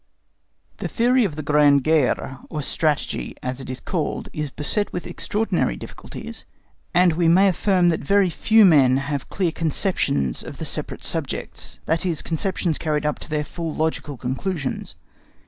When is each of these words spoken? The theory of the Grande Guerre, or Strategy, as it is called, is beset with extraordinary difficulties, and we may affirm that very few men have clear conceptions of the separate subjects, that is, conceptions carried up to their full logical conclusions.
The 0.77 0.87
theory 0.87 1.25
of 1.25 1.35
the 1.35 1.43
Grande 1.43 1.83
Guerre, 1.83 2.39
or 2.49 2.63
Strategy, 2.63 3.35
as 3.43 3.59
it 3.61 3.69
is 3.69 3.79
called, 3.79 4.29
is 4.33 4.49
beset 4.49 4.91
with 4.91 5.05
extraordinary 5.05 5.75
difficulties, 5.75 6.43
and 6.91 7.13
we 7.13 7.27
may 7.27 7.47
affirm 7.49 7.89
that 7.89 7.99
very 7.99 8.31
few 8.31 8.65
men 8.65 8.97
have 8.97 9.29
clear 9.29 9.51
conceptions 9.51 10.41
of 10.41 10.57
the 10.57 10.65
separate 10.65 11.03
subjects, 11.03 11.77
that 11.85 12.03
is, 12.03 12.23
conceptions 12.23 12.79
carried 12.79 13.05
up 13.05 13.19
to 13.19 13.29
their 13.29 13.43
full 13.43 13.75
logical 13.75 14.17
conclusions. 14.17 14.95